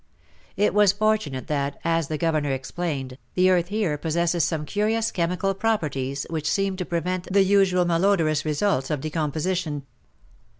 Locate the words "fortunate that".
0.93-1.77